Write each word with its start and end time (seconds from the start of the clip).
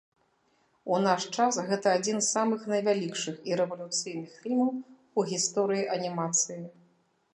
У 0.93 1.01
наш 1.07 1.25
час 1.35 1.59
гэта 1.67 1.87
адзін 1.97 2.17
з 2.21 2.27
самых 2.37 2.65
найвялікшых 2.73 3.35
і 3.51 3.61
рэвалюцыйных 3.61 4.29
фільмаў 4.47 4.73
у 4.81 5.27
гісторыі 5.33 5.89
анімацыі. 5.99 6.61